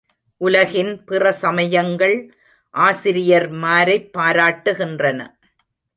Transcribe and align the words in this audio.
உலகின் 0.37 1.03
பிற 1.03 1.31
சமயங்கள் 1.31 2.33
ஆசிரியர்மாரைப் 2.73 4.09
பாராட்டுகின்றன. 4.17 5.19